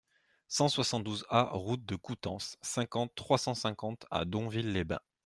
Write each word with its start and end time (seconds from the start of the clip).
cent 0.47 0.67
soixante-douze 0.67 1.27
A 1.29 1.43
route 1.53 1.85
de 1.85 1.95
Coutances, 1.95 2.57
cinquante, 2.63 3.11
trois 3.13 3.37
cent 3.37 3.53
cinquante 3.53 4.07
à 4.09 4.25
Donville-les-Bains 4.25 4.99